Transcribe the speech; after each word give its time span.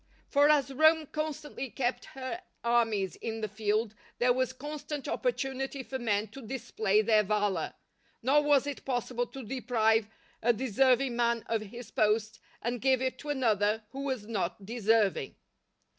For 0.29 0.49
as 0.49 0.73
Rome 0.73 1.05
constantly 1.11 1.69
kept 1.69 2.05
her 2.17 2.41
armies 2.63 3.17
in 3.17 3.41
the 3.41 3.47
field, 3.47 3.93
there 4.17 4.33
was 4.33 4.51
constant 4.51 5.07
opportunity 5.07 5.83
for 5.83 5.99
men 5.99 6.27
to 6.29 6.41
display 6.41 7.03
their 7.03 7.21
valour, 7.21 7.75
nor 8.23 8.41
was 8.41 8.65
it 8.65 8.83
possible 8.83 9.27
to 9.27 9.43
deprive 9.43 10.07
a 10.41 10.53
deserving 10.53 11.15
man 11.15 11.43
of 11.45 11.61
his 11.61 11.91
post 11.91 12.39
and 12.63 12.81
give 12.81 12.99
it 12.99 13.19
to 13.19 13.29
another 13.29 13.83
who 13.91 14.01
was 14.05 14.25
not 14.25 14.65
deserving. 14.65 15.35